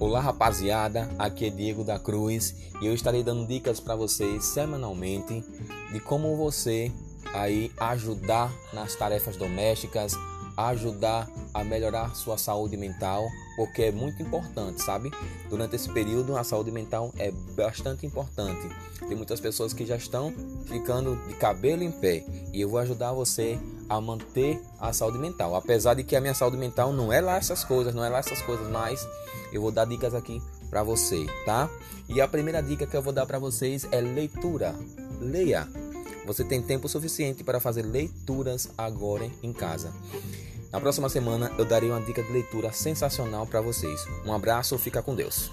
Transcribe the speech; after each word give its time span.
Olá, 0.00 0.18
rapaziada. 0.18 1.10
Aqui 1.18 1.44
é 1.44 1.50
Diego 1.50 1.84
da 1.84 1.98
Cruz 1.98 2.56
e 2.80 2.86
eu 2.86 2.94
estarei 2.94 3.22
dando 3.22 3.46
dicas 3.46 3.80
para 3.80 3.94
vocês 3.94 4.46
semanalmente 4.46 5.44
de 5.92 6.00
como 6.00 6.38
você 6.38 6.90
aí 7.34 7.70
ajudar 7.76 8.50
nas 8.72 8.94
tarefas 8.94 9.36
domésticas, 9.36 10.14
ajudar 10.56 11.28
a 11.52 11.62
melhorar 11.62 12.16
sua 12.16 12.38
saúde 12.38 12.78
mental, 12.78 13.26
porque 13.56 13.82
é 13.82 13.92
muito 13.92 14.22
importante, 14.22 14.82
sabe? 14.82 15.10
Durante 15.50 15.76
esse 15.76 15.90
período, 15.90 16.34
a 16.34 16.44
saúde 16.44 16.70
mental 16.70 17.12
é 17.18 17.30
bastante 17.30 18.06
importante. 18.06 18.74
Tem 19.06 19.14
muitas 19.14 19.38
pessoas 19.38 19.74
que 19.74 19.84
já 19.84 19.96
estão 19.96 20.32
ficando 20.64 21.14
de 21.28 21.34
cabelo 21.34 21.82
em 21.82 21.92
pé 21.92 22.24
e 22.54 22.62
eu 22.62 22.70
vou 22.70 22.78
ajudar 22.78 23.12
você 23.12 23.58
a 23.90 24.00
manter 24.00 24.62
a 24.78 24.92
saúde 24.92 25.18
mental. 25.18 25.56
Apesar 25.56 25.94
de 25.94 26.04
que 26.04 26.14
a 26.14 26.20
minha 26.20 26.32
saúde 26.32 26.56
mental 26.56 26.92
não 26.92 27.12
é 27.12 27.20
lá 27.20 27.36
essas 27.36 27.64
coisas, 27.64 27.92
não 27.92 28.04
é 28.04 28.08
lá 28.08 28.20
essas 28.20 28.40
coisas, 28.40 28.66
mas 28.70 29.06
eu 29.52 29.60
vou 29.60 29.72
dar 29.72 29.84
dicas 29.84 30.14
aqui 30.14 30.40
para 30.70 30.84
você, 30.84 31.26
tá? 31.44 31.68
E 32.08 32.20
a 32.20 32.28
primeira 32.28 32.62
dica 32.62 32.86
que 32.86 32.96
eu 32.96 33.02
vou 33.02 33.12
dar 33.12 33.26
para 33.26 33.40
vocês 33.40 33.86
é 33.90 34.00
leitura. 34.00 34.74
Leia. 35.20 35.68
Você 36.24 36.44
tem 36.44 36.62
tempo 36.62 36.88
suficiente 36.88 37.42
para 37.42 37.58
fazer 37.58 37.82
leituras 37.82 38.70
agora 38.78 39.28
em 39.42 39.52
casa. 39.52 39.92
Na 40.70 40.80
próxima 40.80 41.08
semana 41.08 41.50
eu 41.58 41.64
darei 41.64 41.90
uma 41.90 42.00
dica 42.00 42.22
de 42.22 42.32
leitura 42.32 42.70
sensacional 42.72 43.44
para 43.44 43.60
vocês. 43.60 44.06
Um 44.24 44.32
abraço, 44.32 44.78
fica 44.78 45.02
com 45.02 45.16
Deus. 45.16 45.50